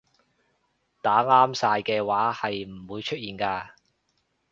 [1.03, 3.67] 打啱晒嘅話係唔會出現㗎